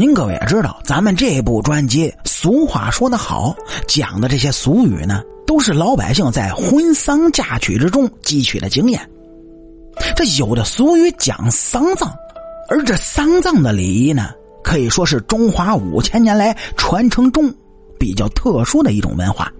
[0.00, 3.54] 您各位也知道，咱们这部专辑俗话说得好，
[3.86, 8.98] 讲的这些俗语呢，都是老百姓在婚丧嫁娶之中汲取的经验。
[10.16, 12.10] 这有的俗语讲丧葬，
[12.70, 14.30] 而这丧葬的礼仪呢，
[14.64, 17.52] 可以说是中华五千年来传承中
[17.98, 19.52] 比较特殊的一种文化。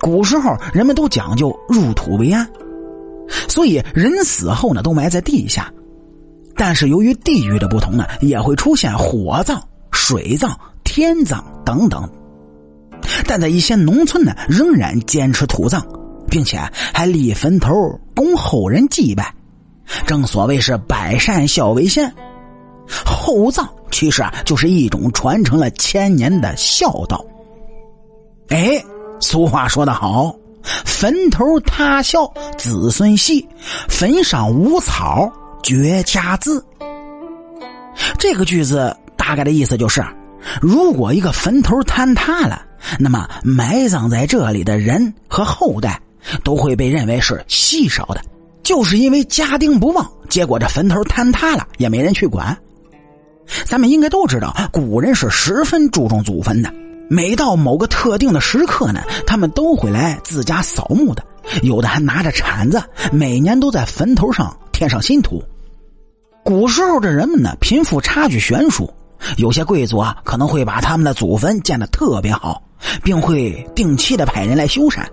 [0.00, 2.50] 古时候人们都讲究入土为安，
[3.50, 5.70] 所以人死后呢都埋在地下。
[6.64, 12.08] 但是由于地域的不同呢，也会出现火葬、水葬、天葬等等。
[13.26, 15.84] 但在一些农村呢，仍然坚持土葬。
[16.30, 16.56] 并且
[16.94, 19.34] 还立坟头供后人祭拜，
[20.06, 22.10] 正所谓是百善孝为先。
[23.04, 27.22] 厚葬其实啊，就是一种传承了千年的孝道。
[28.48, 28.82] 哎，
[29.20, 33.46] 俗话说得好，“坟头塌孝，子孙稀；
[33.88, 35.30] 坟上无草，
[35.62, 36.64] 绝佳字。”
[38.18, 40.04] 这个句子大概的意思就是：
[40.60, 42.62] 如果一个坟头坍塌了，
[42.98, 46.00] 那么埋葬在这里的人和后代。
[46.44, 48.22] 都会被认为是稀少的，
[48.62, 52.56] 就是因为家丁不旺，结果这坟头坍塌了，也没人去管。
[53.64, 56.72] 咱们应该都知道，古人是十分注重祖坟的。
[57.10, 61.24] 每到某个特定的时刻呢，他们都会来自家扫墓的，
[61.62, 65.42] 有的还拿着铲子，每年都在坟头上添上新土。
[66.44, 68.92] 古时候的人们呢，贫富差距悬殊，
[69.36, 72.60] 有些贵族啊，可能会把他们的祖坟建得特别好，
[73.04, 75.04] 并会定期的派人来修缮。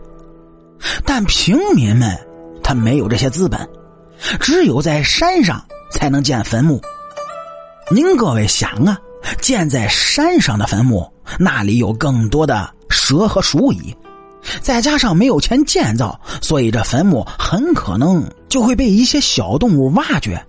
[1.05, 2.17] 但平民们
[2.63, 3.67] 他没有这些资本，
[4.39, 6.81] 只有在山上才能建坟墓。
[7.91, 8.97] 您各位想啊，
[9.39, 13.95] 建在山上的坟墓，那里有更多的蛇和鼠蚁，
[14.61, 20.43] 再加上没有钱建造，所以这坟墓很可能就会被一些小动物挖掘。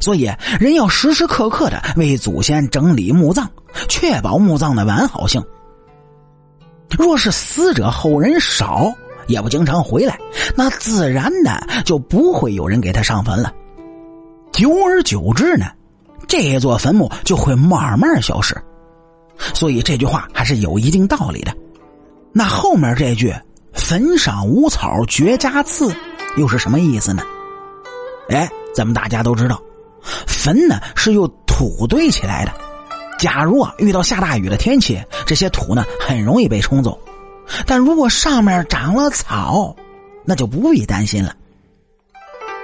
[0.00, 3.46] 所以人要时时刻刻的为祖先整理墓葬，
[3.88, 5.42] 确保墓葬的完好性。
[6.98, 8.92] 若是死者后人少，
[9.26, 10.18] 也不经常回来，
[10.56, 13.52] 那自然的就不会有人给他上坟了。
[14.52, 15.66] 久而久之呢，
[16.26, 18.56] 这座坟墓就会慢慢消失。
[19.54, 21.54] 所以这句话还是有一定道理的。
[22.32, 23.34] 那后面这句
[23.72, 25.94] “坟上无草绝家次”
[26.36, 27.22] 又是什么意思呢？
[28.30, 29.60] 哎，咱们大家都知道，
[30.26, 32.52] 坟呢是用土堆起来的。
[33.18, 36.98] 假如啊遇到下大雨的天气，这些土呢很容易被冲走。
[37.66, 39.74] 但如果上面长了草，
[40.24, 41.34] 那就不必担心了。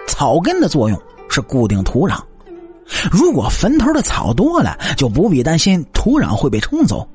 [0.07, 2.21] 草根的作用是固定土壤，
[3.11, 7.09] 如果坟头的草多了，就不必担心土壤会被冲走。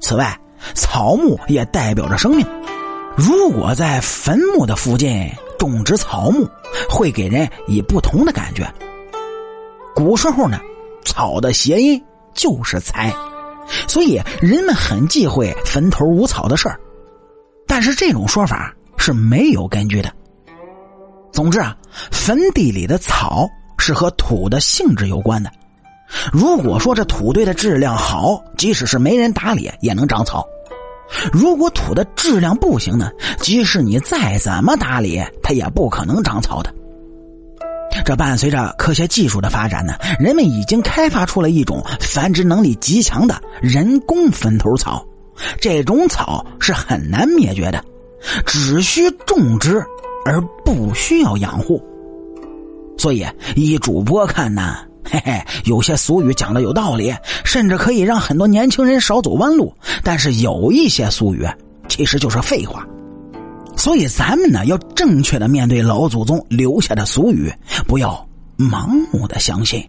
[0.00, 0.38] 此外，
[0.74, 2.46] 草木也代表着生命，
[3.16, 6.48] 如果在坟墓的附近种植草木，
[6.88, 8.66] 会给人以不同的感觉。
[9.96, 10.60] 古时候呢，
[11.06, 13.10] 草的谐音就是财，
[13.88, 16.78] 所以人们很忌讳坟头无草的事儿。
[17.66, 20.12] 但是这种说法是没有根据的。
[21.32, 21.74] 总之啊，
[22.12, 23.48] 坟地里的草
[23.78, 25.50] 是和土的性质有关的。
[26.30, 30.42] 如果说这土堆的质量好，即使是没人打理也能长草；
[31.32, 36.70] 如果土的质量不行呢，即使你再怎么打理，它也不可能长草的。
[38.06, 45.04] 这伴随着科学技术的发展呢，人们已经开发出了一种繁殖能力极强的人工坟头草。
[45.60, 47.84] 这种草是很难灭绝的，
[48.46, 49.84] 只需种植
[50.24, 51.82] 而不需要养护。
[52.96, 57.12] 所以，依主播看呢，嘿嘿，有些俗语讲的有道理，
[57.44, 59.74] 甚至可以让很多年轻人少走弯路。
[60.04, 61.44] 但是，有一些俗语
[61.88, 62.86] 其实就是废话。
[63.86, 67.52] 所以，咱们呢要正确的面对老祖宗留下的俗语，
[67.86, 69.80] 不要盲目的相信。